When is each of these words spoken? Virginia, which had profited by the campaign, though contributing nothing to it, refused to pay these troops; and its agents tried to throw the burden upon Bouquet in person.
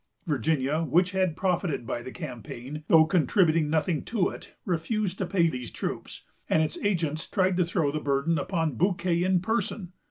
Virginia, 0.25 0.81
which 0.81 1.11
had 1.11 1.35
profited 1.35 1.85
by 1.85 2.01
the 2.01 2.11
campaign, 2.11 2.83
though 2.87 3.05
contributing 3.05 3.69
nothing 3.69 4.03
to 4.03 4.29
it, 4.29 4.55
refused 4.65 5.19
to 5.19 5.27
pay 5.27 5.47
these 5.47 5.69
troops; 5.69 6.23
and 6.49 6.63
its 6.63 6.75
agents 6.79 7.27
tried 7.29 7.55
to 7.55 7.63
throw 7.63 7.91
the 7.91 7.99
burden 7.99 8.39
upon 8.39 8.73
Bouquet 8.73 9.21
in 9.23 9.39
person. 9.41 9.93